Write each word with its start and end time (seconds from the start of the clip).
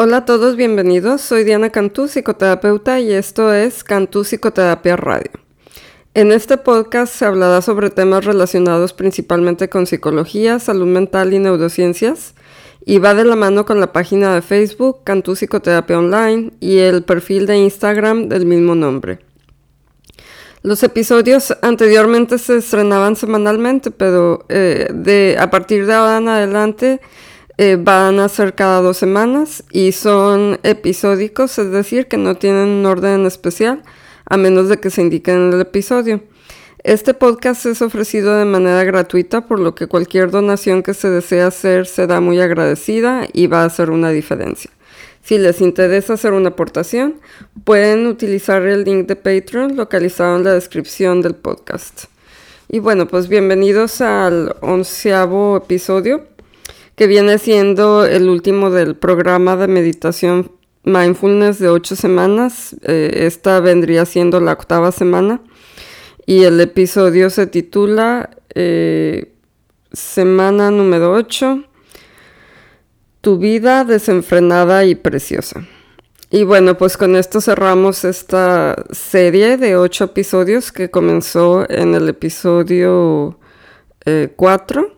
Hola 0.00 0.18
a 0.18 0.24
todos, 0.24 0.54
bienvenidos. 0.54 1.22
Soy 1.22 1.42
Diana 1.42 1.70
Cantú, 1.70 2.06
psicoterapeuta, 2.06 3.00
y 3.00 3.10
esto 3.10 3.52
es 3.52 3.82
Cantú 3.82 4.22
Psicoterapia 4.22 4.96
Radio. 4.96 5.32
En 6.14 6.30
este 6.30 6.56
podcast 6.56 7.12
se 7.12 7.24
hablará 7.24 7.60
sobre 7.62 7.90
temas 7.90 8.24
relacionados 8.24 8.92
principalmente 8.92 9.68
con 9.68 9.88
psicología, 9.88 10.60
salud 10.60 10.86
mental 10.86 11.34
y 11.34 11.40
neurociencias, 11.40 12.36
y 12.86 12.98
va 12.98 13.14
de 13.14 13.24
la 13.24 13.34
mano 13.34 13.66
con 13.66 13.80
la 13.80 13.92
página 13.92 14.32
de 14.36 14.40
Facebook 14.40 15.02
Cantú 15.02 15.34
Psicoterapia 15.34 15.98
Online 15.98 16.52
y 16.60 16.78
el 16.78 17.02
perfil 17.02 17.46
de 17.46 17.56
Instagram 17.56 18.28
del 18.28 18.46
mismo 18.46 18.76
nombre. 18.76 19.18
Los 20.62 20.84
episodios 20.84 21.56
anteriormente 21.60 22.38
se 22.38 22.58
estrenaban 22.58 23.16
semanalmente, 23.16 23.90
pero 23.90 24.46
eh, 24.48 25.36
a 25.40 25.50
partir 25.50 25.86
de 25.86 25.94
ahora 25.94 26.18
en 26.18 26.28
adelante 26.28 27.00
eh, 27.58 27.76
van 27.76 28.20
a 28.20 28.28
ser 28.28 28.54
cada 28.54 28.80
dos 28.80 28.98
semanas 28.98 29.64
y 29.72 29.90
son 29.90 30.60
episódicos, 30.62 31.58
es 31.58 31.72
decir, 31.72 32.06
que 32.06 32.16
no 32.16 32.36
tienen 32.36 32.68
un 32.68 32.86
orden 32.86 33.26
especial, 33.26 33.82
a 34.26 34.36
menos 34.36 34.68
de 34.68 34.78
que 34.78 34.90
se 34.90 35.02
indique 35.02 35.32
en 35.32 35.52
el 35.52 35.60
episodio. 35.60 36.22
Este 36.84 37.14
podcast 37.14 37.66
es 37.66 37.82
ofrecido 37.82 38.36
de 38.36 38.44
manera 38.44 38.84
gratuita, 38.84 39.48
por 39.48 39.58
lo 39.58 39.74
que 39.74 39.88
cualquier 39.88 40.30
donación 40.30 40.84
que 40.84 40.94
se 40.94 41.10
desee 41.10 41.42
hacer 41.42 41.86
será 41.86 42.20
muy 42.20 42.40
agradecida 42.40 43.26
y 43.32 43.48
va 43.48 43.62
a 43.62 43.66
hacer 43.66 43.90
una 43.90 44.10
diferencia. 44.10 44.70
Si 45.24 45.36
les 45.36 45.60
interesa 45.60 46.12
hacer 46.12 46.34
una 46.34 46.50
aportación, 46.50 47.16
pueden 47.64 48.06
utilizar 48.06 48.62
el 48.62 48.84
link 48.84 49.08
de 49.08 49.16
Patreon 49.16 49.76
localizado 49.76 50.36
en 50.36 50.44
la 50.44 50.52
descripción 50.52 51.22
del 51.22 51.34
podcast. 51.34 52.04
Y 52.68 52.78
bueno, 52.78 53.08
pues 53.08 53.26
bienvenidos 53.26 54.00
al 54.00 54.54
onceavo 54.60 55.56
episodio 55.56 56.37
que 56.98 57.06
viene 57.06 57.38
siendo 57.38 58.04
el 58.04 58.28
último 58.28 58.70
del 58.70 58.96
programa 58.96 59.56
de 59.56 59.68
meditación 59.68 60.50
mindfulness 60.82 61.60
de 61.60 61.68
ocho 61.68 61.94
semanas. 61.94 62.74
Eh, 62.82 63.20
esta 63.24 63.60
vendría 63.60 64.04
siendo 64.04 64.40
la 64.40 64.52
octava 64.52 64.90
semana. 64.90 65.40
Y 66.26 66.42
el 66.42 66.60
episodio 66.60 67.30
se 67.30 67.46
titula 67.46 68.30
eh, 68.52 69.32
Semana 69.92 70.72
número 70.72 71.12
8, 71.12 71.62
Tu 73.20 73.38
vida 73.38 73.84
desenfrenada 73.84 74.84
y 74.84 74.96
preciosa. 74.96 75.68
Y 76.30 76.42
bueno, 76.42 76.76
pues 76.76 76.96
con 76.96 77.14
esto 77.14 77.40
cerramos 77.40 78.04
esta 78.04 78.74
serie 78.90 79.56
de 79.56 79.76
ocho 79.76 80.02
episodios 80.02 80.72
que 80.72 80.90
comenzó 80.90 81.64
en 81.70 81.94
el 81.94 82.08
episodio 82.08 83.38
4. 84.34 84.82
Eh, 84.82 84.97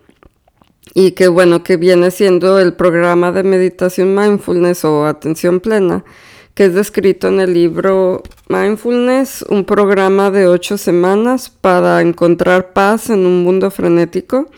y 0.93 1.11
que 1.11 1.27
bueno, 1.27 1.63
que 1.63 1.77
viene 1.77 2.11
siendo 2.11 2.59
el 2.59 2.73
programa 2.73 3.31
de 3.31 3.43
meditación 3.43 4.13
mindfulness 4.15 4.85
o 4.85 5.05
atención 5.05 5.59
plena, 5.59 6.03
que 6.53 6.65
es 6.65 6.73
descrito 6.73 7.29
en 7.29 7.39
el 7.39 7.53
libro 7.53 8.23
Mindfulness, 8.49 9.45
un 9.49 9.63
programa 9.63 10.31
de 10.31 10.47
ocho 10.47 10.77
semanas 10.77 11.49
para 11.49 12.01
encontrar 12.01 12.73
paz 12.73 13.09
en 13.09 13.25
un 13.25 13.43
mundo 13.43 13.71
frenético, 13.71 14.49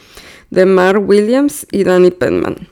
de 0.49 0.65
Mark 0.65 1.07
Williams 1.07 1.67
y 1.71 1.83
Danny 1.83 2.11
Penman. 2.11 2.67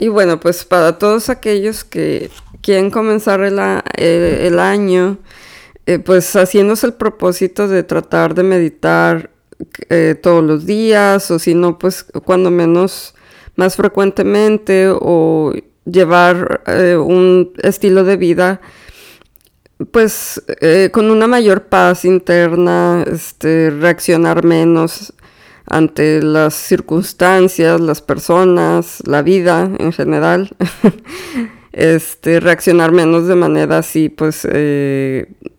Y 0.00 0.08
bueno, 0.08 0.38
pues 0.38 0.64
para 0.64 0.98
todos 0.98 1.28
aquellos 1.28 1.84
que 1.84 2.30
quieren 2.60 2.90
comenzar 2.90 3.40
el, 3.40 4.58
año, 4.58 5.18
eh, 5.86 5.98
pues 5.98 6.34
haciéndose 6.36 6.86
el 6.86 6.94
propósito 6.94 7.66
de 7.66 7.82
tratar 7.82 8.34
de 8.34 8.44
meditar 8.44 9.30
eh, 9.90 10.14
todos 10.20 10.44
los 10.44 10.66
días 10.66 11.30
o 11.30 11.38
si 11.38 11.54
no, 11.54 11.78
pues 11.78 12.04
cuando 12.24 12.50
menos 12.50 13.14
más 13.56 13.74
frecuentemente 13.76 14.88
o 14.88 15.52
llevar 15.84 16.62
eh, 16.66 16.96
un 16.96 17.52
estilo 17.62 18.04
de 18.04 18.16
vida 18.16 18.60
pues 19.90 20.42
eh, 20.60 20.90
con 20.92 21.10
una 21.10 21.26
mayor 21.26 21.64
paz 21.64 22.04
interna, 22.04 23.04
este, 23.10 23.70
reaccionar 23.70 24.44
menos 24.44 25.12
ante 25.66 26.22
las 26.22 26.54
circunstancias, 26.54 27.80
las 27.80 28.00
personas, 28.00 29.02
la 29.06 29.22
vida 29.22 29.70
en 29.78 29.92
general, 29.92 30.50
este, 31.72 32.40
reaccionar 32.40 32.90
menos 32.90 33.28
de 33.28 33.36
manera 33.36 33.78
así, 33.78 34.08
pues 34.08 34.44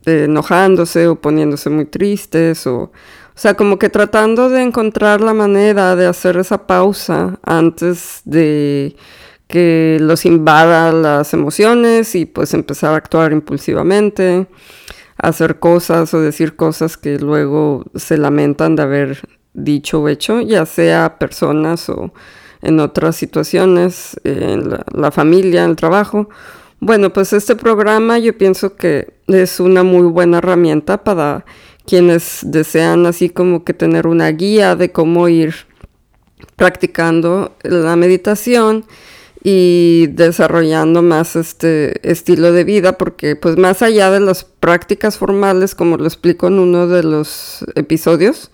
enojándose 0.05 1.07
o 1.07 1.15
poniéndose 1.15 1.69
muy 1.69 1.85
tristes 1.85 2.67
o 2.67 2.91
o 3.39 3.41
sea, 3.41 3.53
como 3.53 3.79
que 3.79 3.87
tratando 3.87 4.49
de 4.49 4.61
encontrar 4.61 5.21
la 5.21 5.33
manera 5.33 5.95
de 5.95 6.07
hacer 6.07 6.35
esa 6.35 6.67
pausa 6.67 7.39
antes 7.41 8.19
de 8.25 8.97
que 9.47 9.97
los 10.01 10.25
invada 10.25 10.91
las 10.91 11.33
emociones 11.33 12.15
y 12.15 12.25
pues 12.25 12.53
empezar 12.53 12.93
a 12.93 12.97
actuar 12.97 13.31
impulsivamente, 13.31 14.47
hacer 15.15 15.57
cosas 15.59 16.13
o 16.13 16.19
decir 16.19 16.57
cosas 16.57 16.97
que 16.97 17.17
luego 17.17 17.85
se 17.95 18.17
lamentan 18.17 18.75
de 18.75 18.83
haber 18.83 19.21
dicho 19.53 20.01
o 20.01 20.09
hecho, 20.09 20.41
ya 20.41 20.65
sea 20.65 21.17
personas 21.17 21.87
o 21.87 22.13
en 22.61 22.81
otras 22.81 23.15
situaciones, 23.15 24.19
en 24.25 24.69
la, 24.69 24.83
la 24.91 25.11
familia, 25.11 25.63
en 25.63 25.69
el 25.69 25.75
trabajo. 25.77 26.27
Bueno, 26.81 27.13
pues 27.13 27.31
este 27.31 27.55
programa 27.55 28.19
yo 28.19 28.37
pienso 28.37 28.75
que 28.75 29.13
es 29.27 29.61
una 29.61 29.83
muy 29.83 30.07
buena 30.07 30.39
herramienta 30.39 31.05
para 31.05 31.45
quienes 31.89 32.41
desean 32.43 33.07
así 33.07 33.29
como 33.31 33.63
que 33.63 33.73
tener 33.73 34.05
una 34.05 34.29
guía 34.29 34.75
de 34.75 34.91
cómo 34.91 35.27
ir 35.27 35.55
practicando 36.55 37.55
la 37.63 37.95
meditación 37.95 38.85
y 39.43 40.05
desarrollando 40.11 41.01
más 41.01 41.35
este 41.35 42.07
estilo 42.07 42.51
de 42.51 42.63
vida 42.63 42.97
porque 42.97 43.35
pues 43.35 43.57
más 43.57 43.81
allá 43.81 44.11
de 44.11 44.19
las 44.19 44.43
prácticas 44.43 45.17
formales 45.17 45.73
como 45.73 45.97
lo 45.97 46.05
explico 46.05 46.47
en 46.47 46.59
uno 46.59 46.85
de 46.85 47.01
los 47.01 47.65
episodios 47.73 48.51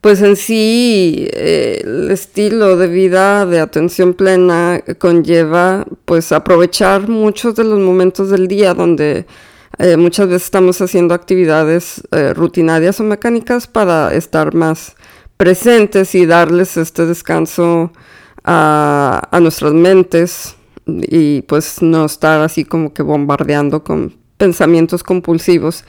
pues 0.00 0.20
en 0.22 0.34
sí 0.34 1.28
eh, 1.32 1.82
el 1.84 2.10
estilo 2.10 2.76
de 2.76 2.88
vida 2.88 3.46
de 3.46 3.60
atención 3.60 4.14
plena 4.14 4.82
conlleva 4.98 5.86
pues 6.06 6.32
aprovechar 6.32 7.08
muchos 7.08 7.54
de 7.54 7.62
los 7.62 7.78
momentos 7.78 8.30
del 8.30 8.48
día 8.48 8.74
donde 8.74 9.26
eh, 9.78 9.96
muchas 9.96 10.28
veces 10.28 10.44
estamos 10.44 10.80
haciendo 10.80 11.14
actividades 11.14 12.02
eh, 12.10 12.34
rutinarias 12.34 13.00
o 13.00 13.04
mecánicas 13.04 13.66
para 13.66 14.12
estar 14.14 14.54
más 14.54 14.96
presentes 15.36 16.14
y 16.14 16.26
darles 16.26 16.76
este 16.76 17.06
descanso 17.06 17.92
a, 18.44 19.28
a 19.30 19.40
nuestras 19.40 19.72
mentes 19.72 20.56
y 20.86 21.42
pues 21.42 21.82
no 21.82 22.06
estar 22.06 22.40
así 22.40 22.64
como 22.64 22.92
que 22.92 23.02
bombardeando 23.02 23.84
con 23.84 24.16
pensamientos 24.36 25.02
compulsivos 25.02 25.84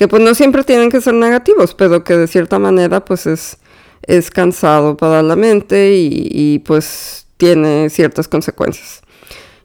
que 0.00 0.08
pues 0.08 0.22
no 0.22 0.34
siempre 0.34 0.64
tienen 0.64 0.88
que 0.90 1.02
ser 1.02 1.12
negativos, 1.12 1.74
pero 1.74 2.04
que 2.04 2.16
de 2.16 2.26
cierta 2.26 2.58
manera 2.58 3.04
pues 3.04 3.26
es, 3.26 3.58
es 4.02 4.30
cansado 4.30 4.96
para 4.96 5.22
la 5.22 5.36
mente 5.36 5.94
y, 5.94 6.28
y 6.30 6.58
pues 6.60 7.26
tiene 7.36 7.90
ciertas 7.90 8.26
consecuencias. 8.26 9.02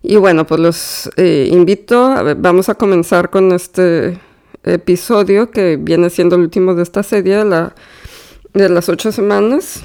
Y 0.07 0.17
bueno, 0.17 0.45
pues 0.45 0.59
los 0.59 1.09
eh, 1.17 1.49
invito, 1.51 2.13
vamos 2.37 2.69
a 2.69 2.75
comenzar 2.75 3.31
con 3.31 3.51
este 3.51 4.19
episodio 4.63 5.49
que 5.49 5.77
viene 5.77 6.11
siendo 6.11 6.35
el 6.35 6.43
último 6.43 6.75
de 6.75 6.83
esta 6.83 7.01
serie 7.01 7.43
de, 7.43 7.69
de 8.53 8.69
las 8.69 8.87
ocho 8.87 9.11
semanas. 9.11 9.83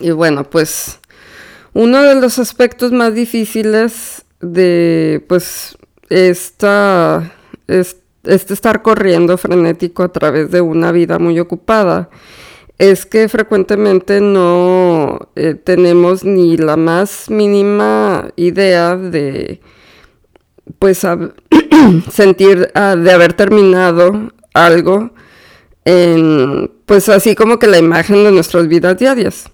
Y 0.00 0.10
bueno, 0.10 0.42
pues 0.42 0.98
uno 1.72 2.02
de 2.02 2.16
los 2.16 2.40
aspectos 2.40 2.90
más 2.90 3.14
difíciles 3.14 4.24
de 4.40 5.24
pues 5.28 5.78
esta, 6.08 7.32
este 7.68 8.54
estar 8.54 8.82
corriendo 8.82 9.38
frenético 9.38 10.02
a 10.02 10.08
través 10.08 10.50
de 10.50 10.62
una 10.62 10.90
vida 10.90 11.20
muy 11.20 11.38
ocupada 11.38 12.10
es 12.82 13.06
que 13.06 13.28
frecuentemente 13.28 14.20
no 14.20 15.28
eh, 15.36 15.54
tenemos 15.54 16.24
ni 16.24 16.56
la 16.56 16.76
más 16.76 17.30
mínima 17.30 18.30
idea 18.34 18.96
de 18.96 19.60
pues 20.80 21.06
sentir 22.12 22.72
ah, 22.74 22.96
de 22.96 23.12
haber 23.12 23.34
terminado 23.34 24.32
algo 24.52 25.12
en 25.84 26.72
pues 26.84 27.08
así 27.08 27.36
como 27.36 27.60
que 27.60 27.68
la 27.68 27.78
imagen 27.78 28.24
de 28.24 28.32
nuestras 28.32 28.66
vidas 28.66 28.98
diarias. 28.98 29.44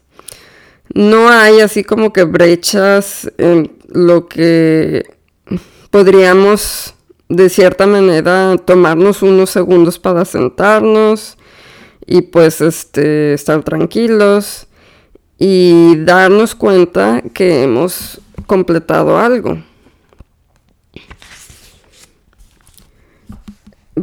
No 0.95 1.29
hay 1.29 1.61
así 1.61 1.85
como 1.85 2.15
que 2.15 2.25
brechas 2.25 3.31
en 3.37 3.73
lo 3.89 4.27
que 4.27 5.05
podríamos 5.91 6.95
de 7.29 7.51
cierta 7.51 7.87
manera 7.87 8.57
tomarnos 8.57 9.21
unos 9.21 9.51
segundos 9.51 9.99
para 9.99 10.25
sentarnos, 10.25 11.38
y 12.11 12.23
pues 12.23 12.63
este, 12.63 13.35
estar 13.35 13.63
tranquilos 13.63 14.67
y 15.39 15.95
darnos 16.05 16.55
cuenta 16.55 17.23
que 17.35 17.63
hemos 17.63 18.19
completado 18.47 19.19
algo. 19.19 19.59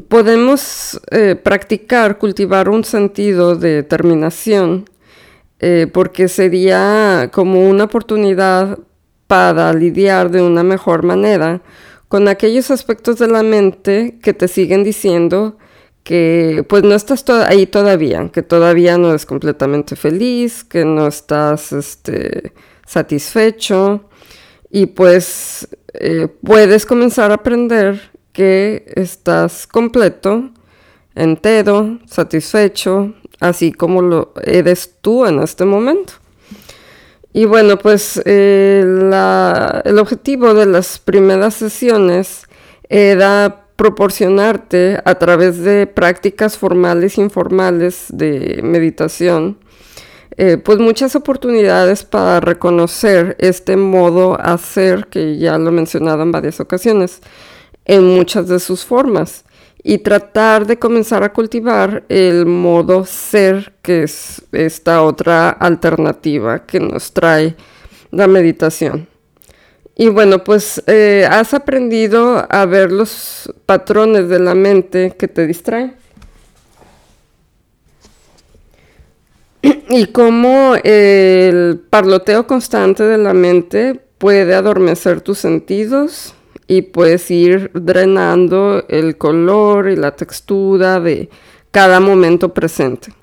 Podemos 0.07 1.01
eh, 1.09 1.35
practicar, 1.35 2.19
cultivar 2.19 2.69
un 2.69 2.83
sentido 2.83 3.55
de 3.55 3.77
determinación, 3.77 4.87
eh, 5.59 5.87
porque 5.91 6.27
sería 6.27 7.31
como 7.33 7.67
una 7.67 7.85
oportunidad 7.85 8.77
para 9.25 9.73
lidiar 9.73 10.29
de 10.29 10.43
una 10.43 10.63
mejor 10.63 11.01
manera 11.01 11.61
con 12.07 12.27
aquellos 12.27 12.69
aspectos 12.69 13.17
de 13.17 13.27
la 13.29 13.41
mente 13.41 14.19
que 14.21 14.33
te 14.33 14.47
siguen 14.47 14.83
diciendo 14.83 15.57
que 16.05 16.63
pues 16.69 16.83
no 16.83 16.93
estás 16.93 17.27
ahí 17.47 17.65
todavía, 17.65 18.29
que 18.31 18.43
todavía 18.43 18.95
no 18.99 19.09
eres 19.09 19.25
completamente 19.25 19.95
feliz, 19.95 20.63
que 20.63 20.85
no 20.85 21.07
estás 21.07 21.73
este, 21.73 22.53
satisfecho 22.85 24.07
y 24.69 24.85
pues 24.85 25.67
eh, 25.95 26.27
puedes 26.43 26.85
comenzar 26.85 27.31
a 27.31 27.35
aprender 27.35 28.11
que 28.33 28.85
estás 28.95 29.65
completo, 29.65 30.51
entero, 31.15 31.97
satisfecho, 32.05 33.15
así 33.39 33.71
como 33.71 34.03
lo 34.03 34.31
eres 34.43 34.97
tú 35.01 35.25
en 35.25 35.41
este 35.41 35.65
momento. 35.65 36.13
Y 37.33 37.45
bueno, 37.45 37.79
pues 37.79 38.21
eh, 38.25 38.81
el 38.83 39.97
objetivo 39.97 40.53
de 40.53 40.67
las 40.67 40.99
primeras 40.99 41.55
sesiones 41.55 42.45
era 42.89 43.64
proporcionarte 43.75 44.99
a 45.03 45.15
través 45.15 45.59
de 45.59 45.87
prácticas 45.87 46.57
formales 46.57 47.17
e 47.17 47.21
informales 47.21 48.05
de 48.09 48.61
meditación, 48.63 49.57
eh, 50.37 50.57
pues 50.57 50.79
muchas 50.79 51.15
oportunidades 51.15 52.03
para 52.03 52.39
reconocer 52.39 53.35
este 53.39 53.77
modo 53.77 54.37
hacer, 54.39 55.07
que 55.07 55.37
ya 55.37 55.57
lo 55.57 55.69
he 55.69 55.73
mencionado 55.73 56.23
en 56.23 56.31
varias 56.31 56.59
ocasiones, 56.59 57.21
en 57.85 58.03
muchas 58.03 58.47
de 58.47 58.59
sus 58.59 58.85
formas, 58.85 59.45
y 59.83 59.99
tratar 59.99 60.65
de 60.65 60.79
comenzar 60.79 61.23
a 61.23 61.31
cultivar 61.31 62.05
el 62.09 62.45
modo 62.47 63.05
ser, 63.05 63.73
que 63.81 64.03
es 64.03 64.41
esta 64.51 65.03
otra 65.03 65.49
alternativa 65.49 66.65
que 66.65 66.79
nos 66.79 67.13
trae 67.13 67.55
la 68.11 68.27
meditación. 68.27 69.14
Y 69.97 70.09
bueno, 70.09 70.43
pues 70.43 70.83
eh, 70.87 71.25
has 71.29 71.53
aprendido 71.53 72.45
a 72.49 72.65
ver 72.65 72.91
los 72.91 73.53
patrones 73.65 74.27
de 74.27 74.39
la 74.39 74.53
mente 74.53 75.15
que 75.17 75.29
te 75.29 75.47
distraen. 75.47 75.95
Y 79.89 80.07
cómo 80.07 80.75
el 80.83 81.81
parloteo 81.89 82.45
constante 82.45 83.03
de 83.03 83.17
la 83.17 83.33
mente 83.33 84.01
puede 84.17 84.53
adormecer 84.53 85.21
tus 85.21 85.37
sentidos 85.37 86.33
y 86.67 86.81
puedes 86.81 87.31
ir 87.31 87.71
drenando 87.73 88.83
el 88.89 89.17
color 89.17 89.89
y 89.89 89.95
la 89.95 90.15
textura 90.15 90.99
de 90.99 91.29
cada 91.71 91.99
momento 91.99 92.53
presente. 92.53 93.13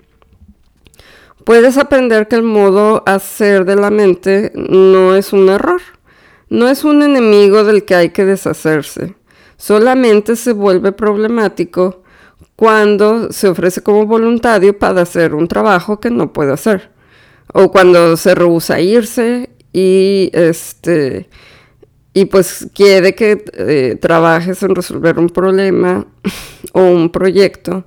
Puedes 1.44 1.76
aprender 1.76 2.28
que 2.28 2.36
el 2.36 2.44
modo 2.44 3.02
hacer 3.04 3.64
de 3.64 3.76
la 3.76 3.90
mente 3.90 4.52
no 4.54 5.14
es 5.14 5.32
un 5.32 5.48
error 5.48 5.82
no 6.52 6.68
es 6.68 6.84
un 6.84 7.02
enemigo 7.02 7.64
del 7.64 7.84
que 7.84 7.94
hay 7.94 8.10
que 8.10 8.26
deshacerse, 8.26 9.14
solamente 9.56 10.36
se 10.36 10.52
vuelve 10.52 10.92
problemático 10.92 12.02
cuando 12.56 13.32
se 13.32 13.48
ofrece 13.48 13.82
como 13.82 14.06
voluntario 14.06 14.78
para 14.78 15.00
hacer 15.00 15.34
un 15.34 15.48
trabajo 15.48 15.98
que 15.98 16.10
no 16.10 16.34
puede 16.34 16.52
hacer, 16.52 16.90
o 17.54 17.72
cuando 17.72 18.18
se 18.18 18.34
rehúsa 18.34 18.74
a 18.74 18.80
irse 18.80 19.48
y 19.72 20.30
este 20.34 21.30
y 22.12 22.26
pues 22.26 22.68
quiere 22.74 23.14
que 23.14 23.42
eh, 23.54 23.96
trabajes 23.98 24.62
en 24.62 24.74
resolver 24.74 25.18
un 25.18 25.30
problema 25.30 26.06
o 26.74 26.82
un 26.82 27.08
proyecto 27.08 27.86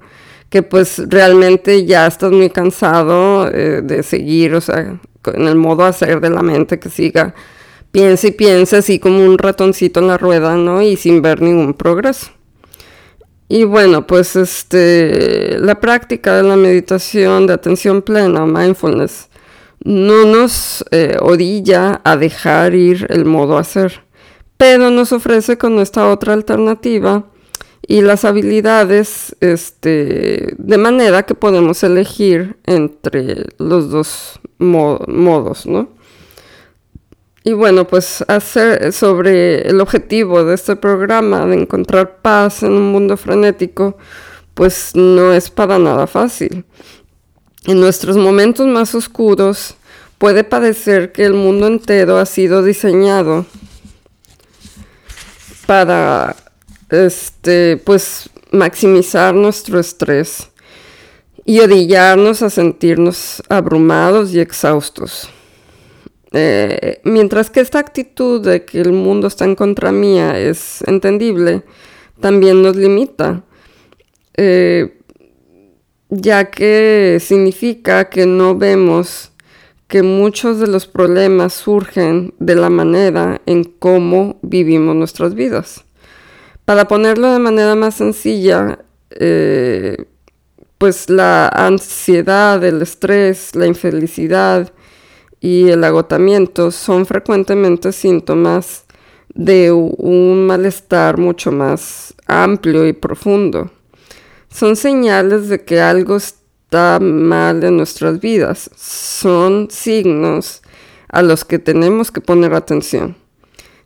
que 0.49 0.63
pues 0.63 1.03
realmente 1.07 1.85
ya 1.85 2.07
estás 2.07 2.31
muy 2.31 2.49
cansado 2.49 3.47
eh, 3.47 3.81
de 3.83 4.01
seguir, 4.01 4.55
o 4.55 4.61
sea, 4.61 4.99
en 5.33 5.47
el 5.47 5.55
modo 5.55 5.85
hacer 5.85 6.19
de 6.19 6.31
la 6.31 6.41
mente 6.41 6.79
que 6.79 6.89
siga 6.89 7.35
piensa 7.95 8.27
y 8.27 8.31
piensa 8.31 8.79
así 8.79 8.99
como 8.99 9.25
un 9.25 9.37
ratoncito 9.37 10.01
en 10.01 10.07
la 10.07 10.17
rueda, 10.17 10.57
¿no? 10.57 10.81
Y 10.81 10.97
sin 10.97 11.21
ver 11.21 11.41
ningún 11.41 11.73
progreso. 11.73 12.27
Y 13.47 13.63
bueno, 13.63 14.05
pues 14.05 14.35
este, 14.35 15.57
la 15.59 15.79
práctica 15.79 16.35
de 16.35 16.43
la 16.43 16.57
meditación 16.57 17.47
de 17.47 17.53
atención 17.53 18.01
plena, 18.01 18.45
mindfulness, 18.45 19.29
no 19.85 20.25
nos 20.25 20.83
eh, 20.91 21.15
orilla 21.21 22.01
a 22.03 22.17
dejar 22.17 22.75
ir 22.75 23.07
el 23.09 23.23
modo 23.23 23.57
hacer, 23.57 24.03
pero 24.57 24.89
nos 24.89 25.13
ofrece 25.13 25.57
con 25.57 25.79
esta 25.79 26.09
otra 26.09 26.33
alternativa 26.33 27.27
y 27.87 28.01
las 28.01 28.25
habilidades 28.25 29.37
este, 29.39 30.53
de 30.57 30.77
manera 30.77 31.23
que 31.23 31.33
podemos 31.33 31.81
elegir 31.81 32.57
entre 32.65 33.45
los 33.57 33.89
dos 33.89 34.41
modos, 34.57 35.65
¿no? 35.65 35.94
Y 37.47 37.53
bueno, 37.53 37.85
pues 37.85 38.25
hacer 38.27 38.91
sobre 38.91 39.69
el 39.69 39.79
objetivo 39.79 40.43
de 40.43 40.55
este 40.55 40.75
programa 40.75 41.45
de 41.45 41.61
encontrar 41.61 42.17
paz 42.23 42.63
en 42.63 42.71
un 42.71 42.91
mundo 42.91 43.17
frenético, 43.17 43.99
pues 44.55 44.95
no 44.95 45.31
es 45.31 45.51
para 45.51 45.77
nada 45.77 46.07
fácil. 46.07 46.65
En 47.67 47.79
nuestros 47.79 48.17
momentos 48.17 48.65
más 48.65 48.95
oscuros 48.95 49.75
puede 50.17 50.43
parecer 50.43 51.11
que 51.11 51.23
el 51.23 51.35
mundo 51.35 51.67
entero 51.67 52.17
ha 52.17 52.25
sido 52.25 52.63
diseñado 52.63 53.45
para 55.67 56.35
este 56.89 57.77
pues 57.77 58.27
maximizar 58.49 59.35
nuestro 59.35 59.79
estrés 59.79 60.49
y 61.45 61.59
orillarnos 61.59 62.41
a 62.41 62.49
sentirnos 62.49 63.43
abrumados 63.49 64.33
y 64.33 64.39
exhaustos. 64.39 65.29
Eh, 66.31 66.99
mientras 67.03 67.49
que 67.49 67.61
esta 67.61 67.79
actitud 67.79 68.41
de 68.41 68.65
que 68.65 68.81
el 68.81 68.91
mundo 68.91 69.27
está 69.27 69.45
en 69.45 69.55
contra 69.55 69.91
mía 69.91 70.37
es 70.39 70.81
entendible, 70.87 71.63
también 72.19 72.61
nos 72.61 72.75
limita, 72.75 73.43
eh, 74.35 74.99
ya 76.09 76.49
que 76.51 77.19
significa 77.21 78.09
que 78.09 78.25
no 78.25 78.55
vemos 78.55 79.31
que 79.87 80.01
muchos 80.01 80.59
de 80.59 80.67
los 80.67 80.87
problemas 80.87 81.53
surgen 81.53 82.33
de 82.39 82.55
la 82.55 82.69
manera 82.69 83.41
en 83.45 83.63
cómo 83.63 84.39
vivimos 84.41 84.95
nuestras 84.95 85.35
vidas. 85.35 85.85
Para 86.65 86.87
ponerlo 86.87 87.31
de 87.31 87.39
manera 87.39 87.75
más 87.75 87.95
sencilla, 87.95 88.79
eh, 89.11 90.05
pues 90.77 91.09
la 91.09 91.47
ansiedad, 91.47 92.63
el 92.63 92.81
estrés, 92.81 93.55
la 93.55 93.67
infelicidad, 93.67 94.73
y 95.45 95.69
el 95.69 95.83
agotamiento 95.83 96.71
son 96.71 97.05
frecuentemente 97.05 97.91
síntomas 97.91 98.85
de 99.35 99.71
un 99.71 100.47
malestar 100.47 101.19
mucho 101.19 101.51
más 101.51 102.15
amplio 102.25 102.87
y 102.87 102.93
profundo. 102.93 103.69
Son 104.49 104.75
señales 104.75 105.47
de 105.47 105.63
que 105.63 105.79
algo 105.79 106.15
está 106.15 106.99
mal 106.99 107.63
en 107.63 107.77
nuestras 107.77 108.19
vidas. 108.19 108.71
Son 108.75 109.67
signos 109.69 110.63
a 111.09 111.21
los 111.21 111.45
que 111.45 111.59
tenemos 111.59 112.09
que 112.09 112.21
poner 112.21 112.55
atención. 112.55 113.15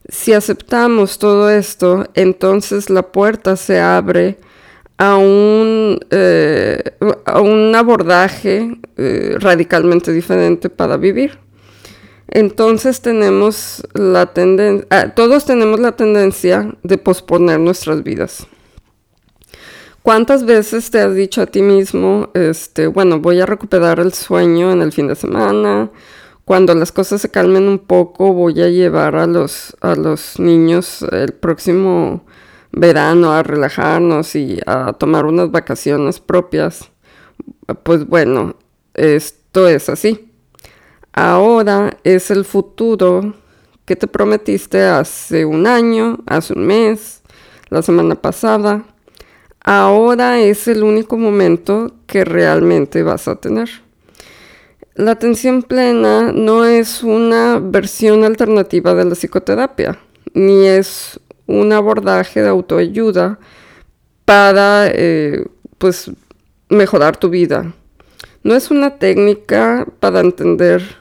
Si 0.07 0.31
aceptamos 0.31 1.19
todo 1.19 1.49
esto, 1.49 2.07
entonces 2.13 2.89
la 2.89 3.11
puerta 3.11 3.57
se 3.57 3.81
abre 3.81 4.37
a 4.97 5.17
un, 5.17 5.99
eh, 6.09 6.81
a 7.25 7.41
un 7.41 7.75
abordaje 7.75 8.79
eh, 8.95 9.35
radicalmente 9.39 10.13
diferente 10.13 10.69
para 10.69 10.95
vivir. 10.95 11.48
Entonces 12.31 13.01
tenemos 13.01 13.83
la 13.93 14.33
tendencia, 14.33 14.87
ah, 14.91 15.09
todos 15.15 15.45
tenemos 15.45 15.79
la 15.79 15.93
tendencia 15.93 16.75
de 16.83 16.97
posponer 16.97 17.59
nuestras 17.59 18.03
vidas. 18.03 18.47
¿Cuántas 20.03 20.45
veces 20.45 20.91
te 20.91 21.01
has 21.01 21.13
dicho 21.13 21.41
a 21.41 21.47
ti 21.47 21.61
mismo, 21.61 22.29
este, 22.33 22.87
bueno, 22.87 23.19
voy 23.19 23.41
a 23.41 23.45
recuperar 23.45 23.99
el 23.99 24.13
sueño 24.13 24.71
en 24.71 24.81
el 24.81 24.91
fin 24.91 25.07
de 25.07 25.15
semana? 25.15 25.91
Cuando 26.45 26.73
las 26.73 26.91
cosas 26.91 27.21
se 27.21 27.29
calmen 27.29 27.67
un 27.67 27.79
poco, 27.79 28.33
voy 28.33 28.61
a 28.61 28.69
llevar 28.69 29.15
a 29.15 29.27
los, 29.27 29.75
a 29.81 29.95
los 29.95 30.39
niños 30.39 31.03
el 31.11 31.33
próximo 31.33 32.23
verano 32.71 33.33
a 33.33 33.43
relajarnos 33.43 34.35
y 34.35 34.59
a 34.65 34.93
tomar 34.93 35.25
unas 35.25 35.51
vacaciones 35.51 36.19
propias. 36.19 36.91
Pues 37.83 38.07
bueno, 38.07 38.55
esto 38.93 39.67
es 39.67 39.89
así. 39.89 40.28
Ahora 41.13 41.97
es 42.03 42.31
el 42.31 42.45
futuro 42.45 43.33
que 43.85 43.95
te 43.95 44.07
prometiste 44.07 44.83
hace 44.83 45.45
un 45.45 45.65
año, 45.65 46.19
hace 46.27 46.53
un 46.53 46.67
mes, 46.67 47.21
la 47.69 47.81
semana 47.81 48.15
pasada. 48.15 48.83
Ahora 49.63 50.39
es 50.39 50.67
el 50.67 50.83
único 50.83 51.17
momento 51.17 51.91
que 52.05 52.23
realmente 52.23 53.03
vas 53.03 53.27
a 53.27 53.35
tener. 53.35 53.69
La 54.95 55.11
atención 55.11 55.63
plena 55.63 56.31
no 56.31 56.65
es 56.65 57.03
una 57.03 57.59
versión 57.59 58.23
alternativa 58.23 58.93
de 58.93 59.05
la 59.05 59.15
psicoterapia, 59.15 59.97
ni 60.33 60.67
es 60.67 61.19
un 61.47 61.71
abordaje 61.73 62.41
de 62.41 62.49
autoayuda 62.49 63.39
para 64.25 64.87
eh, 64.93 65.45
pues, 65.77 66.11
mejorar 66.69 67.17
tu 67.17 67.29
vida. 67.29 67.73
No 68.43 68.55
es 68.55 68.71
una 68.71 68.97
técnica 68.97 69.87
para 69.99 70.19
entender 70.19 70.98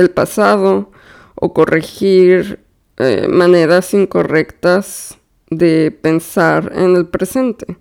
el 0.00 0.10
pasado 0.10 0.90
o 1.34 1.52
corregir 1.52 2.60
eh, 2.96 3.28
maneras 3.28 3.94
incorrectas 3.94 5.18
de 5.50 5.96
pensar 6.02 6.72
en 6.74 6.96
el 6.96 7.06
presente. 7.06 7.76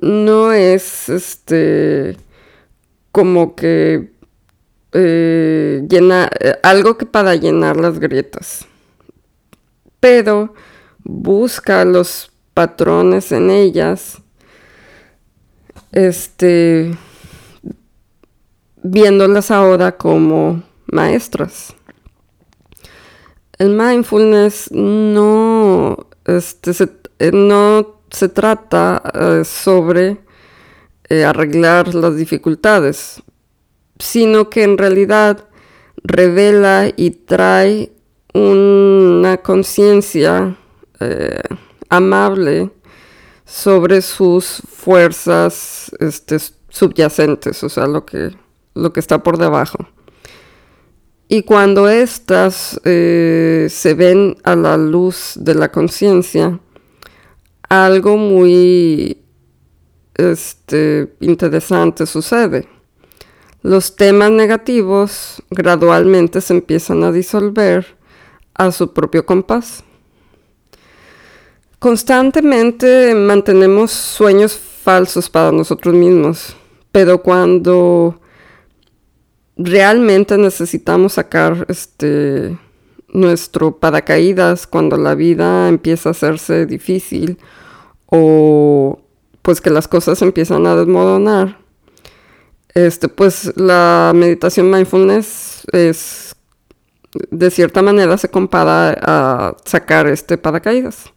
No 0.00 0.52
es 0.52 1.08
este 1.08 2.16
como 3.10 3.54
que 3.54 4.12
eh, 4.92 5.86
eh, 5.90 6.54
algo 6.62 6.96
que 6.96 7.06
para 7.06 7.34
llenar 7.34 7.76
las 7.76 7.98
grietas. 7.98 8.66
Pero 10.00 10.54
busca 11.04 11.84
los 11.84 12.32
patrones 12.54 13.32
en 13.32 13.50
ellas. 13.50 14.18
Este 15.92 16.96
viéndolas 18.82 19.50
ahora 19.50 19.96
como 19.96 20.62
maestras. 20.92 21.74
El 23.58 23.70
mindfulness 23.70 24.70
no, 24.72 26.06
este, 26.24 26.72
se, 26.74 26.88
eh, 27.18 27.32
no 27.32 28.00
se 28.10 28.28
trata 28.28 29.02
eh, 29.14 29.44
sobre 29.44 30.18
eh, 31.08 31.24
arreglar 31.24 31.94
las 31.94 32.16
dificultades, 32.16 33.22
sino 33.98 34.50
que 34.50 34.62
en 34.64 34.78
realidad 34.78 35.48
revela 36.04 36.92
y 36.96 37.10
trae 37.10 37.92
una 38.34 39.36
conciencia 39.38 40.56
amable 41.88 42.70
sobre 43.44 44.00
sus 44.02 44.62
fuerzas 44.68 45.90
este, 45.98 46.38
subyacentes, 46.68 47.64
o 47.64 47.68
sea, 47.68 47.88
lo 47.88 48.06
que 48.06 48.30
lo 48.74 48.92
que 48.92 49.00
está 49.00 49.22
por 49.22 49.38
debajo. 49.38 49.78
Y 51.34 51.44
cuando 51.44 51.88
éstas 51.88 52.78
eh, 52.84 53.66
se 53.70 53.94
ven 53.94 54.36
a 54.44 54.54
la 54.54 54.76
luz 54.76 55.32
de 55.36 55.54
la 55.54 55.72
conciencia, 55.72 56.60
algo 57.70 58.18
muy 58.18 59.16
este, 60.14 61.14
interesante 61.20 62.04
sucede. 62.04 62.68
Los 63.62 63.96
temas 63.96 64.30
negativos 64.30 65.42
gradualmente 65.48 66.42
se 66.42 66.52
empiezan 66.52 67.02
a 67.02 67.12
disolver 67.12 67.86
a 68.52 68.70
su 68.70 68.92
propio 68.92 69.24
compás. 69.24 69.84
Constantemente 71.78 73.14
mantenemos 73.14 73.90
sueños 73.90 74.52
falsos 74.54 75.30
para 75.30 75.50
nosotros 75.50 75.94
mismos, 75.94 76.54
pero 76.92 77.22
cuando 77.22 78.20
realmente 79.64 80.38
necesitamos 80.38 81.14
sacar 81.14 81.66
este 81.68 82.58
nuestro 83.08 83.76
paracaídas 83.76 84.66
cuando 84.66 84.96
la 84.96 85.14
vida 85.14 85.68
empieza 85.68 86.08
a 86.08 86.12
hacerse 86.12 86.66
difícil 86.66 87.38
o 88.06 89.00
pues 89.42 89.60
que 89.60 89.70
las 89.70 89.88
cosas 89.88 90.22
empiezan 90.22 90.66
a 90.66 90.76
desmoronar. 90.76 91.58
Este, 92.74 93.08
pues 93.08 93.52
la 93.56 94.12
meditación 94.14 94.70
mindfulness 94.70 95.62
es 95.72 96.34
de 97.30 97.50
cierta 97.50 97.82
manera 97.82 98.16
se 98.16 98.30
compara 98.30 98.96
a 99.02 99.56
sacar 99.64 100.06
este 100.06 100.38
paracaídas. 100.38 101.12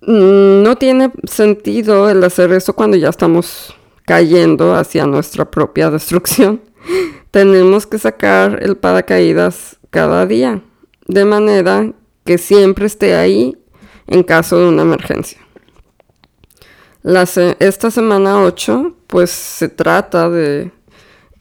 No 0.00 0.76
tiene 0.76 1.12
sentido 1.24 2.10
el 2.10 2.22
hacer 2.24 2.52
eso 2.52 2.74
cuando 2.74 2.96
ya 2.96 3.08
estamos 3.08 3.74
cayendo 4.04 4.74
hacia 4.74 5.06
nuestra 5.06 5.50
propia 5.50 5.90
destrucción, 5.90 6.60
tenemos 7.30 7.86
que 7.86 7.98
sacar 7.98 8.58
el 8.62 8.76
paracaídas 8.76 9.78
cada 9.90 10.26
día, 10.26 10.62
de 11.06 11.24
manera 11.24 11.92
que 12.24 12.38
siempre 12.38 12.86
esté 12.86 13.14
ahí 13.14 13.56
en 14.06 14.22
caso 14.22 14.58
de 14.58 14.68
una 14.68 14.82
emergencia. 14.82 15.40
esta 17.58 17.90
semana 17.90 18.42
8, 18.42 18.96
pues 19.06 19.30
se 19.30 19.68
trata 19.68 20.28
de 20.30 20.70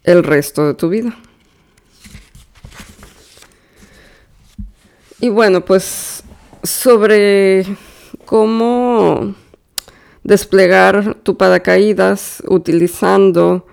el 0.04 0.24
resto 0.24 0.68
de 0.68 0.74
tu 0.74 0.90
vida. 0.90 1.18
Y 5.20 5.30
bueno, 5.30 5.64
pues 5.64 6.24
sobre 6.64 7.66
cómo 8.26 9.36
desplegar 10.24 11.16
tu 11.24 11.38
paracaídas 11.38 12.42
utilizando 12.48 13.66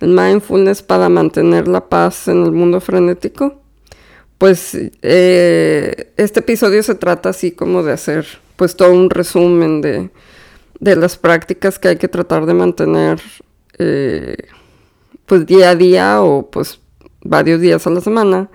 el 0.00 0.10
mindfulness 0.10 0.82
para 0.82 1.08
mantener 1.08 1.68
la 1.68 1.88
paz 1.88 2.28
en 2.28 2.44
el 2.44 2.52
mundo 2.52 2.80
frenético, 2.80 3.62
pues 4.38 4.76
eh, 5.02 6.12
este 6.16 6.40
episodio 6.40 6.82
se 6.82 6.94
trata 6.94 7.30
así 7.30 7.52
como 7.52 7.82
de 7.82 7.92
hacer 7.92 8.26
pues 8.56 8.76
todo 8.76 8.92
un 8.92 9.10
resumen 9.10 9.80
de, 9.80 10.10
las 10.80 11.16
prácticas 11.16 11.78
que 11.78 11.88
hay 11.88 11.96
que 11.96 12.08
tratar 12.08 12.44
de 12.44 12.54
mantener 12.54 13.20
eh, 13.78 14.36
pues 15.24 15.46
día 15.46 15.70
a 15.70 15.74
día 15.74 16.22
o 16.22 16.50
pues 16.50 16.78
varios 17.22 17.60
días 17.60 17.86
a 17.86 17.90
la 17.90 18.00
semana 18.00 18.50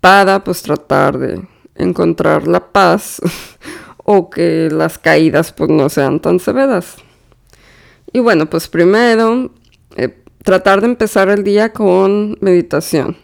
para 0.00 0.42
pues 0.42 0.62
tratar 0.62 1.18
de 1.18 1.46
encontrar 1.76 2.48
la 2.48 2.72
paz 2.72 3.20
o 4.04 4.30
que 4.30 4.68
las 4.70 4.98
caídas 4.98 5.52
pues 5.52 5.70
no 5.70 5.88
sean 5.88 6.20
tan 6.20 6.38
severas. 6.38 6.96
Y 8.12 8.20
bueno, 8.20 8.48
pues 8.48 8.68
primero, 8.68 9.50
eh, 9.96 10.22
tratar 10.44 10.80
de 10.80 10.86
empezar 10.86 11.28
el 11.30 11.42
día 11.42 11.72
con 11.72 12.38
meditación. 12.40 13.16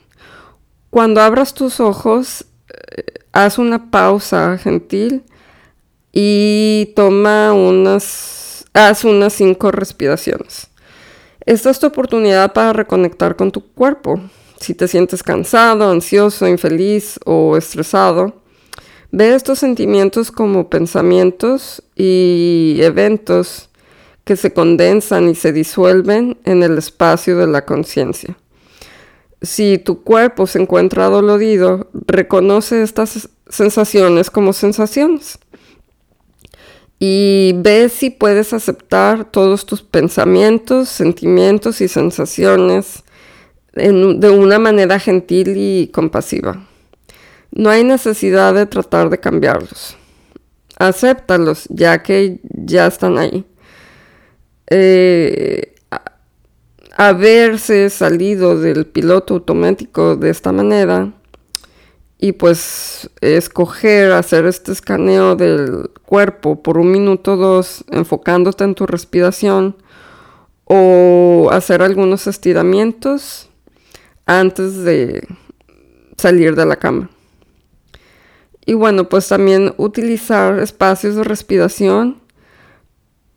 Cuando 0.91 1.21
abras 1.21 1.55
tus 1.55 1.79
ojos, 1.79 2.47
eh, 2.69 3.05
haz 3.33 3.59
una 3.59 3.91
pausa 3.91 4.59
gentil 4.59 5.23
y 6.13 6.93
toma 6.97 7.53
unas, 7.53 8.67
haz 8.73 9.05
unas 9.05 9.35
cinco 9.35 9.71
respiraciones. 9.71 10.69
Esta 11.47 11.71
es 11.71 11.79
tu 11.79 11.87
oportunidad 11.87 12.53
para 12.53 12.73
reconectar 12.73 13.37
con 13.37 13.53
tu 13.53 13.73
cuerpo. 13.73 14.21
Si 14.59 14.75
te 14.75 14.89
sientes 14.89 15.23
cansado, 15.23 15.91
ansioso, 15.91 16.49
infeliz 16.49 17.19
o 17.25 17.57
estresado, 17.57 18.40
Ve 19.13 19.35
estos 19.35 19.59
sentimientos 19.59 20.31
como 20.31 20.71
pensamientos 20.71 21.83
y 21.97 22.79
eventos 22.81 23.69
que 24.25 24.37
se 24.37 24.53
condensan 24.53 25.29
y 25.29 25.35
se 25.35 25.53
disuelven 25.53 26.39
en 26.45 26.63
el 26.63 26.79
espacio 26.79 27.37
de 27.37 27.49
la 27.49 27.65
conciencia. 27.65 28.37
Si 29.43 29.79
tu 29.79 30.05
cuerpo 30.05 30.47
se 30.47 30.61
encuentra 30.61 31.07
dolorido, 31.07 31.89
reconoce 31.93 32.83
estas 32.83 33.31
sensaciones 33.49 34.31
como 34.31 34.53
sensaciones. 34.53 35.39
Y 37.01 37.55
ve 37.57 37.89
si 37.89 38.11
puedes 38.11 38.53
aceptar 38.53 39.25
todos 39.25 39.67
tus 39.67 39.83
pensamientos, 39.83 40.89
sentimientos 40.89 41.81
y 41.81 41.89
sensaciones 41.89 43.03
de 43.73 44.31
una 44.31 44.59
manera 44.59 45.01
gentil 45.01 45.55
y 45.57 45.89
compasiva. 45.89 46.70
No 47.53 47.71
hay 47.71 47.85
necesidad 47.85 48.55
de 48.55 48.67
tratar 48.67 49.11
de 49.11 49.19
cambiarlos. 49.19 49.97
Acéptalos, 50.79 51.67
ya 51.69 52.03
que 52.03 52.41
ya 52.43 52.87
están 52.87 53.19
ahí. 53.19 53.45
Eh, 54.69 55.75
haberse 56.97 57.89
salido 57.91 58.59
del 58.59 58.87
piloto 58.87 59.35
automático 59.35 60.17
de 60.17 60.31
esta 60.31 60.53
manera 60.53 61.13
y 62.19 62.33
pues 62.33 63.09
escoger 63.23 64.13
hacer 64.13 64.45
este 64.45 64.73
escaneo 64.73 65.35
del 65.35 65.91
cuerpo 66.05 66.63
por 66.63 66.77
un 66.77 66.93
minuto 66.93 67.33
o 67.33 67.37
dos 67.37 67.85
enfocándote 67.91 68.65
en 68.65 68.75
tu 68.75 68.87
respiración 68.87 69.77
o 70.65 71.49
hacer 71.51 71.81
algunos 71.81 72.27
estiramientos 72.27 73.49
antes 74.27 74.85
de 74.85 75.27
salir 76.19 76.55
de 76.55 76.67
la 76.67 76.77
cama. 76.77 77.11
Y 78.67 78.75
bueno, 78.75 79.09
pues 79.09 79.29
también 79.29 79.75
utilizar 79.79 80.59
espacios 80.59 81.17
de 81.17 81.25
respiración 81.25 82.21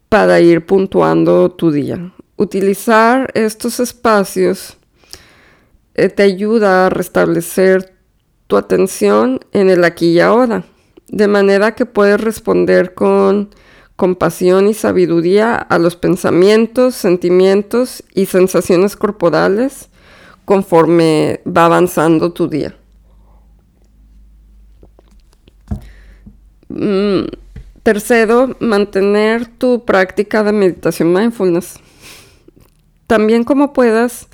para 0.09 0.39
ir 0.39 0.65
puntuando 0.65 1.49
tu 1.49 1.71
día. 1.71 2.13
Utilizar 2.35 3.31
estos 3.33 3.79
espacios 3.79 4.77
eh, 5.95 6.09
te 6.09 6.23
ayuda 6.23 6.85
a 6.85 6.89
restablecer 6.89 7.95
tu 8.47 8.57
atención 8.57 9.39
en 9.51 9.69
el 9.69 9.83
aquí 9.83 10.11
y 10.11 10.19
ahora, 10.19 10.65
de 11.07 11.27
manera 11.27 11.75
que 11.75 11.85
puedes 11.85 12.19
responder 12.19 12.93
con 12.93 13.49
compasión 13.95 14.67
y 14.67 14.73
sabiduría 14.73 15.55
a 15.55 15.79
los 15.79 15.95
pensamientos, 15.95 16.95
sentimientos 16.95 18.03
y 18.13 18.25
sensaciones 18.25 18.95
corporales 18.95 19.89
conforme 20.45 21.41
va 21.45 21.65
avanzando 21.65 22.33
tu 22.33 22.47
día. 22.47 22.75
Mm, 26.73 27.27
tercero, 27.83 28.55
mantener 28.59 29.47
tu 29.47 29.85
práctica 29.85 30.43
de 30.43 30.53
meditación 30.53 31.13
mindfulness. 31.13 31.75
También 33.07 33.43
como 33.43 33.73
puedas, 33.73 34.27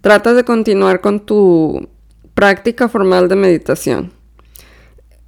Trata 0.00 0.32
de 0.32 0.44
continuar 0.44 1.02
con 1.02 1.20
tu 1.20 1.88
práctica 2.32 2.88
formal 2.88 3.28
de 3.28 3.36
meditación. 3.36 4.12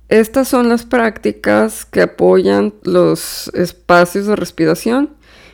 Estas 0.09 0.49
son 0.49 0.71
las 0.71 0.87
prácticas 0.87 1.85
que 1.85 2.01
apoyan 2.01 2.73
los 2.83 3.49
espacios 3.53 4.27
de 4.27 4.37
respiración 4.37 5.11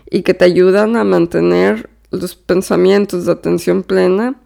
y 0.09 0.23
que 0.23 0.35
te 0.35 0.45
ayudan 0.45 0.95
a 0.95 1.03
mantener 1.03 1.91
los 2.13 2.37
pensamientos 2.37 3.27
de 3.27 3.33
atención 3.33 3.83
plena 3.83 4.37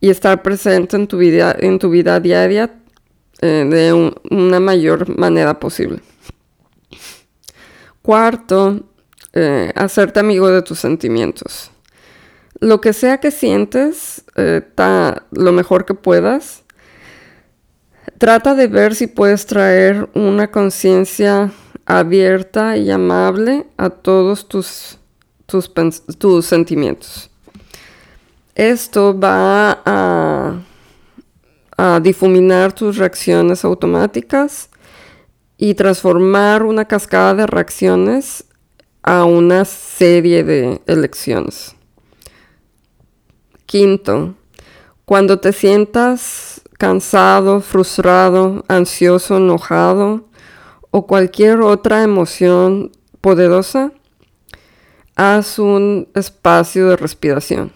y 0.00 0.08
estar 0.08 0.42
presente 0.42 0.96
en 0.96 1.06
tu 1.06 1.18
vida, 1.18 1.54
en 1.58 1.78
tu 1.78 1.90
vida 1.90 2.18
diaria 2.18 2.74
eh, 3.42 3.66
de 3.68 4.14
una 4.30 4.60
mayor 4.60 5.18
manera 5.18 5.58
posible. 5.58 6.00
Cuarto, 8.00 8.84
eh, 9.32 9.72
hacerte 9.74 10.20
amigo 10.20 10.48
de 10.48 10.62
tus 10.62 10.78
sentimientos. 10.78 11.72
Lo 12.60 12.80
que 12.80 12.92
sea 12.92 13.18
que 13.18 13.32
sientes, 13.32 14.24
eh, 14.36 14.62
lo 15.32 15.52
mejor 15.52 15.84
que 15.84 15.94
puedas, 15.94 16.62
trata 18.18 18.54
de 18.54 18.68
ver 18.68 18.94
si 18.94 19.08
puedes 19.08 19.46
traer 19.46 20.08
una 20.14 20.50
conciencia 20.52 21.50
abierta 21.84 22.76
y 22.76 22.92
amable 22.92 23.66
a 23.76 23.90
todos 23.90 24.48
tus, 24.48 24.98
tus, 25.46 25.72
tus 26.18 26.46
sentimientos. 26.46 27.28
Esto 28.54 29.18
va 29.18 29.82
a, 29.84 30.60
a 31.76 32.00
difuminar 32.00 32.72
tus 32.72 32.96
reacciones 32.96 33.64
automáticas 33.64 34.68
y 35.56 35.74
transformar 35.74 36.62
una 36.62 36.86
cascada 36.86 37.34
de 37.34 37.46
reacciones 37.46 38.44
a 39.02 39.24
una 39.24 39.64
serie 39.64 40.44
de 40.44 40.80
elecciones. 40.86 41.74
Quinto, 43.66 44.34
cuando 45.04 45.40
te 45.40 45.52
sientas 45.52 46.62
cansado, 46.78 47.60
frustrado, 47.60 48.64
ansioso, 48.68 49.36
enojado 49.36 50.28
o 50.90 51.06
cualquier 51.06 51.60
otra 51.60 52.02
emoción 52.02 52.92
poderosa, 53.20 53.92
haz 55.16 55.58
un 55.58 56.08
espacio 56.14 56.88
de 56.88 56.96
respiración. 56.96 57.72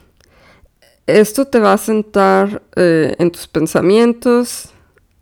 Esto 1.06 1.46
te 1.46 1.60
va 1.60 1.72
a 1.72 1.78
sentar 1.78 2.62
eh, 2.74 3.14
en 3.18 3.30
tus 3.30 3.46
pensamientos, 3.46 4.70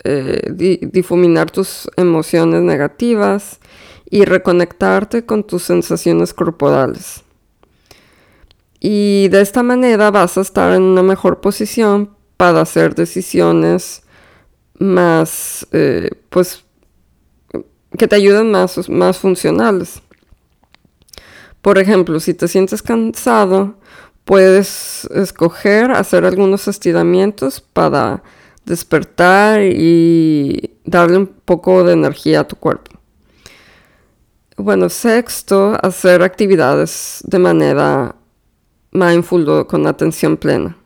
eh, 0.03 0.50
difuminar 0.93 1.50
tus 1.50 1.88
emociones 1.97 2.62
negativas 2.62 3.61
y 4.11 4.25
reconectarte 4.25 5.26
con 5.26 5.45
tus 5.45 5.62
sensaciones 5.62 6.33
corporales. 6.33 7.23
Y 8.81 9.29
de 9.29 9.41
esta 9.41 9.62
manera 9.62 10.11
vas 10.11 10.38
a 10.38 10.43
estar 10.43 10.75
en 10.75 10.83
una 10.83 11.03
mejor 11.03 11.41
posición 11.41 12.11
para 12.37 12.62
hacer 12.62 12.95
decisiones 12.95 14.03
más, 14.79 15.67
eh, 15.73 16.11
pues, 16.31 16.64
que 17.97 18.09
te 18.09 18.17
ayuden 18.17 18.50
más, 18.50 18.88
más 18.88 19.19
funcionales. 19.19 20.03
Por 21.62 21.79
ejemplo, 21.79 22.21
si 22.21 22.35
te 22.35 22.47
sientes 22.49 22.83
cansado, 22.83 23.76
puedes 24.25 25.04
escoger 25.14 25.90
hacer 25.90 26.25
algunos 26.25 26.66
estiramientos 26.69 27.61
para 27.61 28.23
despertar 28.64 29.62
y 29.62 30.78
darle 30.85 31.19
un 31.19 31.26
poco 31.26 31.85
de 31.85 31.93
energía 31.93 32.40
a 32.40 32.49
tu 32.49 32.57
cuerpo. 32.57 32.93
Bueno, 34.57 34.88
sexto, 34.88 35.76
hacer 35.83 36.23
actividades 36.23 37.21
de 37.25 37.38
manera 37.38 38.14
mindful 38.93 39.66
con 39.66 39.87
atención 39.87 40.37
plena. 40.37 40.76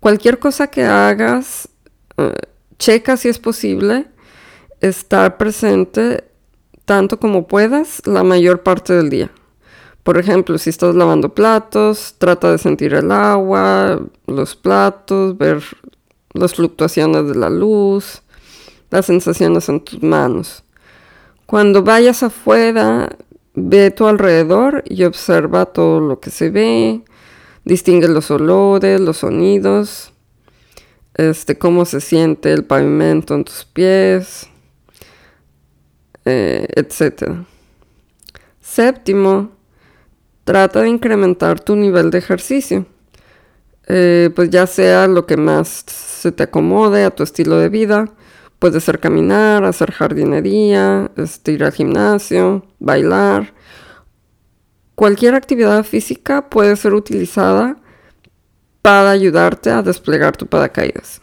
Cualquier 0.00 0.38
cosa 0.38 0.68
que 0.68 0.84
hagas, 0.84 1.68
eh, 2.16 2.32
checa 2.78 3.16
si 3.16 3.28
es 3.28 3.38
posible 3.38 4.06
estar 4.80 5.36
presente 5.36 6.24
tanto 6.84 7.18
como 7.18 7.46
puedas 7.46 8.00
la 8.06 8.22
mayor 8.22 8.62
parte 8.62 8.94
del 8.94 9.10
día. 9.10 9.30
Por 10.06 10.18
ejemplo, 10.18 10.56
si 10.56 10.70
estás 10.70 10.94
lavando 10.94 11.34
platos, 11.34 12.14
trata 12.18 12.52
de 12.52 12.58
sentir 12.58 12.94
el 12.94 13.10
agua, 13.10 14.00
los 14.28 14.54
platos, 14.54 15.36
ver 15.36 15.64
las 16.32 16.54
fluctuaciones 16.54 17.26
de 17.26 17.34
la 17.34 17.50
luz, 17.50 18.22
las 18.90 19.06
sensaciones 19.06 19.68
en 19.68 19.80
tus 19.80 20.00
manos. 20.04 20.62
Cuando 21.44 21.82
vayas 21.82 22.22
afuera, 22.22 23.16
ve 23.54 23.90
tu 23.90 24.06
alrededor 24.06 24.84
y 24.86 25.02
observa 25.02 25.66
todo 25.66 25.98
lo 25.98 26.20
que 26.20 26.30
se 26.30 26.50
ve, 26.50 27.02
distingue 27.64 28.06
los 28.06 28.30
olores, 28.30 29.00
los 29.00 29.16
sonidos, 29.16 30.12
este, 31.14 31.58
cómo 31.58 31.84
se 31.84 32.00
siente 32.00 32.52
el 32.52 32.64
pavimento 32.64 33.34
en 33.34 33.42
tus 33.42 33.64
pies, 33.64 34.46
eh, 36.24 36.68
etc. 36.76 37.40
Séptimo, 38.60 39.55
trata 40.46 40.82
de 40.82 40.88
incrementar 40.88 41.58
tu 41.58 41.74
nivel 41.74 42.10
de 42.10 42.18
ejercicio. 42.18 42.86
Eh, 43.88 44.30
pues 44.34 44.48
ya 44.48 44.66
sea 44.68 45.08
lo 45.08 45.26
que 45.26 45.36
más 45.36 45.84
se 45.88 46.30
te 46.30 46.44
acomode 46.44 47.04
a 47.04 47.10
tu 47.10 47.24
estilo 47.24 47.58
de 47.58 47.68
vida. 47.68 48.06
Puede 48.60 48.80
ser 48.80 49.00
caminar, 49.00 49.64
hacer 49.64 49.90
jardinería, 49.90 51.10
este, 51.16 51.52
ir 51.52 51.64
al 51.64 51.72
gimnasio, 51.72 52.64
bailar. 52.78 53.54
Cualquier 54.94 55.34
actividad 55.34 55.82
física 55.82 56.48
puede 56.48 56.76
ser 56.76 56.94
utilizada 56.94 57.76
para 58.82 59.10
ayudarte 59.10 59.70
a 59.70 59.82
desplegar 59.82 60.36
tu 60.36 60.46
paracaídas. 60.46 61.20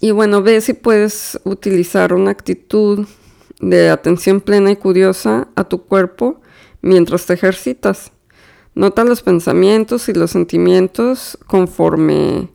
Y 0.00 0.10
bueno, 0.10 0.42
ve 0.42 0.60
si 0.60 0.74
puedes 0.74 1.40
utilizar 1.44 2.12
una 2.12 2.30
actitud 2.30 3.06
de 3.58 3.88
atención 3.88 4.42
plena 4.42 4.70
y 4.70 4.76
curiosa 4.76 5.48
a 5.56 5.64
tu 5.64 5.86
cuerpo 5.86 6.41
mientras 6.82 7.26
te 7.26 7.34
ejercitas. 7.34 8.12
Nota 8.74 9.04
los 9.04 9.22
pensamientos 9.22 10.08
y 10.08 10.12
los 10.12 10.30
sentimientos 10.30 11.38
conforme 11.46 12.50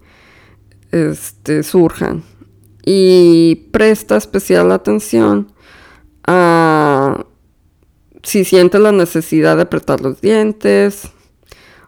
este, 0.91 1.63
surjan. 1.63 2.23
Y 2.85 3.67
presta 3.71 4.17
especial 4.17 4.71
atención 4.71 5.51
a 6.25 7.25
si 8.23 8.43
sientes 8.45 8.81
la 8.81 8.91
necesidad 8.91 9.55
de 9.55 9.63
apretar 9.63 10.01
los 10.01 10.21
dientes 10.21 11.09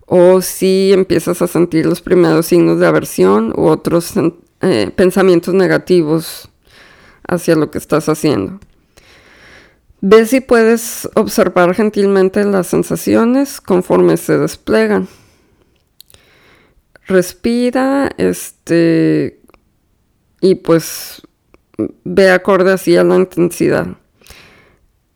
o 0.06 0.42
si 0.42 0.92
empiezas 0.94 1.42
a 1.42 1.48
sentir 1.48 1.86
los 1.86 2.02
primeros 2.02 2.48
signos 2.48 2.80
de 2.80 2.88
aversión 2.88 3.54
u 3.56 3.68
otros 3.68 4.14
eh, 4.62 4.92
pensamientos 4.96 5.54
negativos 5.54 6.50
hacia 7.28 7.56
lo 7.56 7.72
que 7.72 7.78
estás 7.78 8.10
haciendo. 8.10 8.60
Ve 10.02 10.26
si 10.26 10.40
puedes 10.40 11.10
observar 11.16 11.76
gentilmente 11.76 12.44
las 12.46 12.68
sensaciones 12.68 13.60
conforme 13.60 14.16
se 14.16 14.38
desplegan. 14.38 15.10
Respira, 17.06 18.10
este, 18.18 19.42
y 20.40 20.56
pues 20.56 21.22
ve 22.06 22.32
acorde 22.32 22.72
así 22.72 22.96
a 22.96 23.04
la 23.04 23.16
intensidad. 23.16 23.88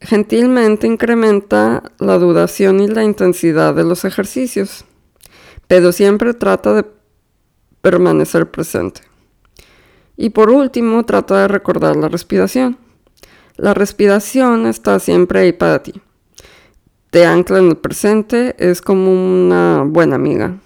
Gentilmente 0.01 0.85
incrementa 0.85 1.83
la 1.99 2.17
duración 2.17 2.81
y 2.81 2.87
la 2.87 3.03
intensidad 3.03 3.73
de 3.73 3.85
los 3.85 4.03
ejercicios, 4.03 4.83
pero 5.67 5.93
siempre 5.93 6.33
trata 6.33 6.73
de 6.73 6.85
permanecer 7.81 8.51
presente. 8.51 9.01
Y 10.17 10.31
por 10.31 10.49
último, 10.49 11.05
trata 11.05 11.43
de 11.43 11.47
recordar 11.47 11.95
la 11.95 12.09
respiración. 12.09 12.77
La 13.57 13.73
respiración 13.73 14.65
está 14.65 14.99
siempre 14.99 15.39
ahí 15.39 15.53
para 15.53 15.83
ti. 15.83 15.93
Te 17.11 17.25
ancla 17.25 17.59
en 17.59 17.69
el 17.69 17.77
presente, 17.77 18.55
es 18.57 18.81
como 18.81 19.11
una 19.11 19.83
buena 19.85 20.15
amiga. 20.15 20.57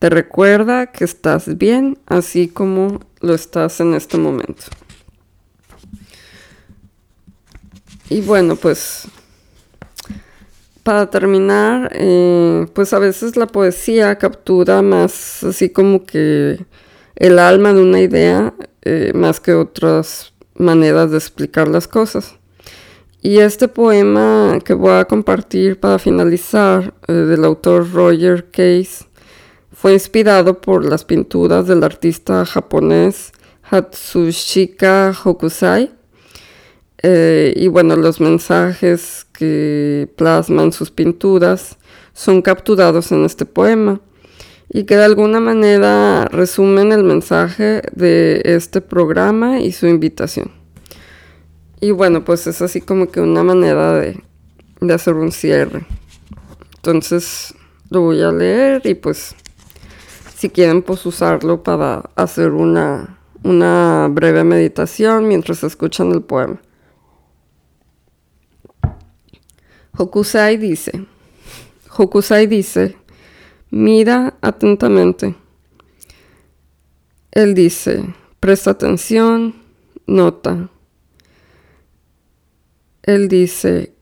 Te 0.00 0.10
recuerda 0.10 0.86
que 0.86 1.04
estás 1.04 1.56
bien 1.56 1.98
así 2.06 2.48
como 2.48 3.00
lo 3.20 3.34
estás 3.34 3.80
en 3.80 3.94
este 3.94 4.18
momento. 4.18 4.64
Y 8.10 8.20
bueno, 8.20 8.56
pues 8.56 9.08
para 10.82 11.10
terminar, 11.10 11.90
eh, 11.92 12.66
pues 12.72 12.92
a 12.92 13.00
veces 13.00 13.36
la 13.36 13.46
poesía 13.48 14.18
captura 14.18 14.82
más 14.82 15.42
así 15.42 15.70
como 15.70 16.04
que 16.04 16.64
el 17.16 17.38
alma 17.38 17.72
de 17.72 17.82
una 17.82 18.00
idea 18.00 18.54
eh, 18.82 19.10
más 19.14 19.40
que 19.40 19.52
otras 19.52 20.32
maneras 20.58 21.10
de 21.10 21.18
explicar 21.18 21.68
las 21.68 21.88
cosas. 21.88 22.36
Y 23.22 23.38
este 23.38 23.66
poema 23.68 24.58
que 24.64 24.74
voy 24.74 24.92
a 24.92 25.04
compartir 25.04 25.80
para 25.80 25.98
finalizar, 25.98 26.94
eh, 27.08 27.12
del 27.12 27.44
autor 27.44 27.90
Roger 27.92 28.50
Case, 28.50 29.06
fue 29.72 29.94
inspirado 29.94 30.60
por 30.60 30.84
las 30.84 31.04
pinturas 31.04 31.66
del 31.66 31.82
artista 31.82 32.44
japonés 32.46 33.32
Hatsushika 33.70 35.12
Hokusai. 35.24 35.90
Eh, 37.02 37.52
y 37.56 37.68
bueno, 37.68 37.96
los 37.96 38.20
mensajes 38.20 39.26
que 39.32 40.08
plasman 40.16 40.72
sus 40.72 40.90
pinturas 40.90 41.76
son 42.14 42.42
capturados 42.42 43.12
en 43.12 43.24
este 43.24 43.44
poema. 43.44 44.00
Y 44.76 44.84
que 44.84 44.94
de 44.94 45.04
alguna 45.06 45.40
manera 45.40 46.26
resumen 46.26 46.92
el 46.92 47.02
mensaje 47.02 47.80
de 47.94 48.42
este 48.44 48.82
programa 48.82 49.58
y 49.58 49.72
su 49.72 49.86
invitación. 49.86 50.50
Y 51.80 51.92
bueno, 51.92 52.26
pues 52.26 52.46
es 52.46 52.60
así 52.60 52.82
como 52.82 53.06
que 53.06 53.22
una 53.22 53.42
manera 53.42 53.94
de, 53.94 54.22
de 54.82 54.92
hacer 54.92 55.14
un 55.14 55.32
cierre. 55.32 55.86
Entonces 56.74 57.54
lo 57.88 58.02
voy 58.02 58.20
a 58.20 58.30
leer 58.30 58.82
y 58.84 58.92
pues 58.92 59.34
si 60.36 60.50
quieren 60.50 60.82
pues 60.82 61.06
usarlo 61.06 61.62
para 61.62 62.10
hacer 62.14 62.50
una, 62.50 63.18
una 63.44 64.08
breve 64.10 64.44
meditación 64.44 65.26
mientras 65.26 65.64
escuchan 65.64 66.12
el 66.12 66.20
poema. 66.20 66.60
Hokusai 69.96 70.58
dice, 70.58 71.06
Hokusai 71.96 72.46
dice, 72.46 72.98
mira 73.70 74.36
atentamente. 74.40 75.34
Él 77.30 77.54
dice, 77.54 78.14
presta 78.40 78.70
atención, 78.70 79.54
nota. 80.06 80.70
Él 83.02 83.28
dice, 83.28 83.92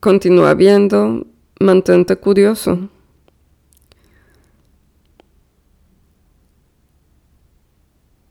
continúa 0.00 0.54
viendo, 0.54 1.26
mantente 1.60 2.16
curioso. 2.16 2.88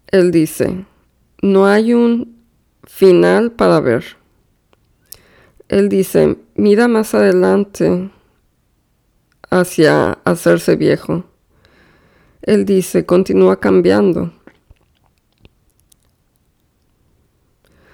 Él 0.08 0.31
dice, 0.31 0.86
no 1.41 1.65
hay 1.65 1.93
un 1.93 2.41
final 2.84 3.51
para 3.51 3.79
ver. 3.81 4.05
Él 5.67 5.89
dice, 5.89 6.38
mira 6.55 6.88
más 6.88 7.13
adelante 7.13 8.12
hacia 9.59 10.19
hacerse 10.23 10.75
viejo. 10.75 11.23
Él 12.41 12.65
dice, 12.65 13.05
continúa 13.05 13.59
cambiando. 13.59 14.31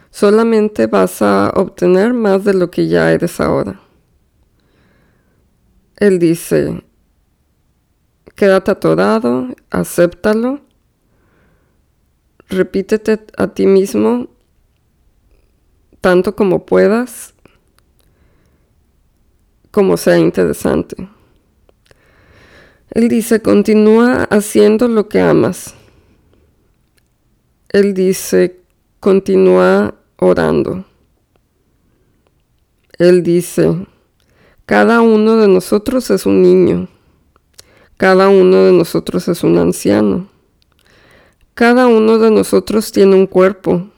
Solamente 0.10 0.88
vas 0.88 1.21
a 1.21 1.52
obtener 1.56 2.13
más 2.13 2.43
de 2.43 2.54
lo 2.54 2.69
que 2.69 2.88
ya 2.88 3.12
eres 3.12 3.39
ahora. 3.39 3.80
Él 5.97 6.19
dice, 6.19 6.84
quédate 8.36 8.71
atorado, 8.71 9.47
acéptalo, 9.69 10.62
repítete 12.50 13.26
a 13.38 13.47
ti 13.47 13.67
mismo 13.67 14.28
tanto 16.02 16.36
como 16.36 16.65
puedas 16.65 17.36
como 19.71 19.95
sea 19.95 20.17
interesante. 20.17 21.08
Él 22.94 23.08
dice, 23.08 23.42
continúa 23.42 24.24
haciendo 24.26 24.90
lo 24.90 25.08
que 25.08 25.22
amas. 25.22 25.76
Él 27.70 27.94
dice, 27.94 28.60
continúa 29.00 29.96
orando. 30.18 30.84
Él 32.98 33.24
dice, 33.24 33.88
cada 34.66 35.00
uno 35.00 35.38
de 35.38 35.48
nosotros 35.48 36.10
es 36.12 36.26
un 36.26 36.42
niño. 36.42 36.90
Cada 37.96 38.28
uno 38.28 38.66
de 38.66 38.74
nosotros 38.74 39.26
es 39.30 39.42
un 39.46 39.58
anciano. 39.58 40.30
Cada 41.54 41.88
uno 41.88 42.18
de 42.18 42.30
nosotros 42.30 42.92
tiene 42.92 43.16
un 43.16 43.26
cuerpo. 43.26 43.90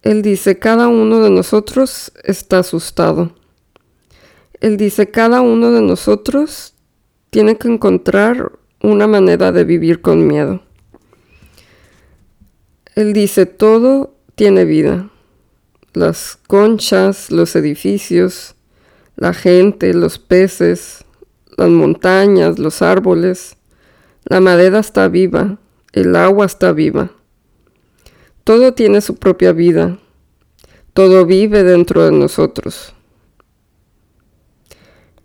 Él 0.00 0.22
dice, 0.22 0.58
cada 0.58 0.88
uno 0.88 1.20
de 1.20 1.28
nosotros 1.28 2.10
está 2.24 2.60
asustado. 2.60 3.32
Él 4.60 4.78
dice, 4.78 5.10
cada 5.10 5.42
uno 5.42 5.72
de 5.72 5.82
nosotros 5.82 6.69
tiene 7.30 7.56
que 7.56 7.68
encontrar 7.68 8.52
una 8.82 9.06
manera 9.06 9.52
de 9.52 9.64
vivir 9.64 10.00
con 10.00 10.26
miedo. 10.26 10.62
Él 12.94 13.12
dice, 13.12 13.46
todo 13.46 14.14
tiene 14.34 14.64
vida. 14.64 15.10
Las 15.92 16.38
conchas, 16.46 17.30
los 17.30 17.54
edificios, 17.56 18.54
la 19.16 19.32
gente, 19.32 19.94
los 19.94 20.18
peces, 20.18 21.04
las 21.56 21.68
montañas, 21.68 22.58
los 22.58 22.82
árboles. 22.82 23.56
La 24.24 24.40
madera 24.40 24.80
está 24.80 25.08
viva, 25.08 25.58
el 25.92 26.14
agua 26.16 26.46
está 26.46 26.72
viva. 26.72 27.10
Todo 28.44 28.74
tiene 28.74 29.00
su 29.00 29.16
propia 29.16 29.52
vida. 29.52 29.98
Todo 30.92 31.26
vive 31.26 31.62
dentro 31.62 32.04
de 32.04 32.12
nosotros. 32.12 32.94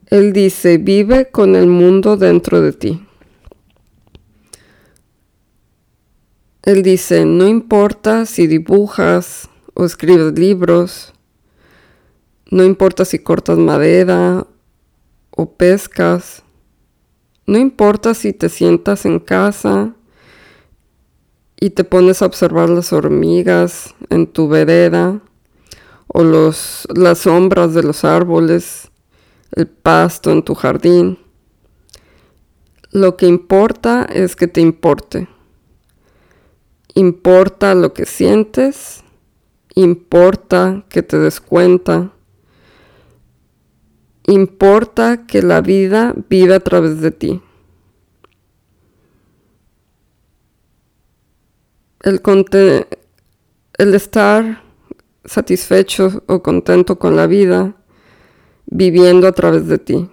Él 0.08 0.34
dice, 0.34 0.78
vive 0.78 1.32
con 1.32 1.56
el 1.56 1.68
mundo 1.68 2.16
dentro 2.16 2.62
de 2.62 2.74
ti. 2.74 3.08
Él 6.62 6.84
dice, 6.84 7.26
no 7.26 7.48
importa 7.48 8.26
si 8.26 8.48
dibujas 8.48 9.50
o 9.74 9.86
escribes 9.86 10.38
libros, 10.38 11.14
no 12.52 12.64
importa 12.64 13.06
si 13.06 13.20
cortas 13.20 13.58
madera 13.58 14.46
o 15.32 15.52
pescas, 15.52 16.44
no 17.48 17.58
importa 17.58 18.14
si 18.14 18.34
te 18.34 18.50
sientas 18.50 19.06
en 19.06 19.20
casa 19.20 19.94
y 21.60 21.72
te 21.72 21.84
pones 21.84 22.22
a 22.22 22.26
observar 22.26 22.70
las 22.70 22.94
hormigas 22.94 23.94
en 24.10 24.28
tu 24.28 24.48
vereda 24.48 25.22
o 26.08 26.24
los, 26.24 26.88
las 26.96 27.20
sombras 27.20 27.74
de 27.74 27.84
los 27.84 28.04
árboles 28.04 28.92
el 29.52 29.68
pasto 29.68 30.32
en 30.32 30.44
tu 30.44 30.56
jardín. 30.56 31.20
Lo 32.92 33.18
que 33.18 33.28
importa 33.28 34.04
es 34.04 34.36
que 34.36 34.48
te 34.48 34.62
importe. 34.62 35.28
Importa 36.94 37.76
lo 37.76 37.94
que 37.94 38.06
sientes, 38.06 39.04
importa 39.74 40.86
que 40.88 41.04
te 41.04 41.20
des 41.20 41.42
cuenta, 41.42 42.14
importa 44.24 45.28
que 45.28 45.42
la 45.42 45.60
vida 45.60 46.14
vive 46.30 46.56
a 46.56 46.62
través 46.62 47.02
de 47.02 47.12
ti. 47.12 47.42
El, 52.02 52.22
el 53.78 53.94
estar 53.94 54.64
satisfecho 55.26 56.24
o 56.28 56.42
contento 56.42 56.98
con 56.98 57.16
la 57.16 57.28
vida 57.28 57.75
viviendo 58.68 59.28
a 59.28 59.32
través 59.32 59.68
de 59.68 59.78
ti. 59.78 60.10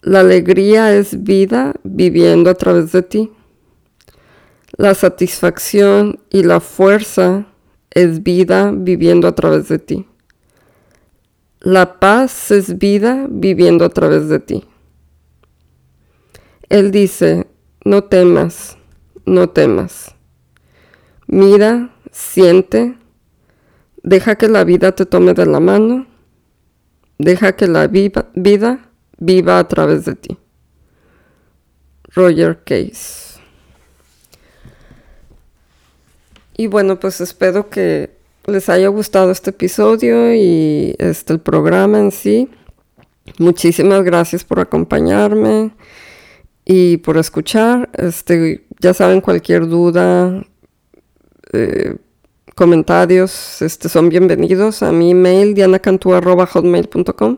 La 0.00 0.20
alegría 0.20 0.94
es 0.94 1.24
vida 1.24 1.74
viviendo 1.82 2.50
a 2.50 2.54
través 2.54 2.92
de 2.92 3.02
ti. 3.02 3.32
La 4.76 4.94
satisfacción 4.94 6.20
y 6.30 6.44
la 6.44 6.60
fuerza 6.60 7.46
es 7.90 8.22
vida 8.22 8.72
viviendo 8.74 9.26
a 9.26 9.34
través 9.34 9.68
de 9.68 9.78
ti. 9.78 10.06
La 11.60 11.98
paz 11.98 12.52
es 12.52 12.78
vida 12.78 13.26
viviendo 13.28 13.84
a 13.84 13.88
través 13.88 14.28
de 14.28 14.38
ti. 14.38 14.64
Él 16.68 16.92
dice, 16.92 17.48
no 17.84 18.04
temas, 18.04 18.78
no 19.26 19.48
temas. 19.48 20.14
Mira, 21.26 21.90
siente, 22.12 22.96
deja 24.02 24.36
que 24.36 24.48
la 24.48 24.62
vida 24.62 24.92
te 24.92 25.06
tome 25.06 25.34
de 25.34 25.46
la 25.46 25.58
mano 25.58 26.06
Deja 27.18 27.56
que 27.56 27.66
la 27.66 27.88
vida 27.88 28.90
viva 29.18 29.58
a 29.58 29.68
través 29.68 30.04
de 30.04 30.14
ti. 30.14 30.38
Roger 32.14 32.58
Case. 32.64 33.40
Y 36.56 36.66
bueno, 36.66 36.98
pues 36.98 37.20
espero 37.20 37.70
que 37.70 38.10
les 38.46 38.68
haya 38.68 38.88
gustado 38.88 39.30
este 39.30 39.50
episodio 39.50 40.34
y 40.34 40.94
este 40.98 41.34
el 41.34 41.40
programa 41.40 41.98
en 41.98 42.10
sí. 42.10 42.48
Muchísimas 43.38 44.02
gracias 44.02 44.42
por 44.42 44.58
acompañarme 44.58 45.70
y 46.64 46.96
por 46.98 47.18
escuchar. 47.18 47.90
Este, 47.92 48.66
ya 48.80 48.94
saben, 48.94 49.20
cualquier 49.20 49.68
duda, 49.68 50.44
eh, 51.52 51.96
comentarios 52.58 53.62
este, 53.62 53.88
son 53.88 54.08
bienvenidos 54.08 54.82
a 54.82 54.90
mi 54.90 55.12
email 55.12 55.54
dianacantú.hotmail.com 55.54 57.36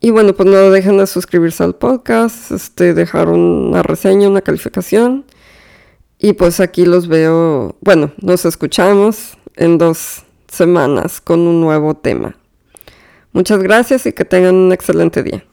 y 0.00 0.10
bueno, 0.10 0.34
pues 0.34 0.48
no 0.48 0.70
dejen 0.70 0.98
de 0.98 1.08
suscribirse 1.08 1.64
al 1.64 1.74
podcast, 1.74 2.52
este, 2.52 2.94
dejar 2.94 3.28
una 3.28 3.82
reseña, 3.82 4.28
una 4.28 4.40
calificación. 4.40 5.24
Y 6.18 6.34
pues 6.34 6.60
aquí 6.60 6.84
los 6.84 7.08
veo, 7.08 7.76
bueno, 7.80 8.12
nos 8.20 8.44
escuchamos 8.44 9.36
en 9.56 9.78
dos 9.78 10.22
semanas 10.46 11.20
con 11.20 11.40
un 11.40 11.60
nuevo 11.60 11.94
tema. 11.94 12.36
Muchas 13.32 13.62
gracias 13.64 14.06
y 14.06 14.12
que 14.12 14.24
tengan 14.24 14.54
un 14.54 14.72
excelente 14.72 15.24
día. 15.24 15.44